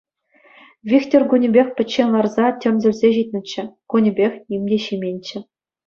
[0.89, 3.63] Вихтӗр кунӗпех пӗччен ларса тӗмсӗлсе ҫитнӗччӗ,
[3.95, 5.39] кунӗпех ним те ҫименччӗ.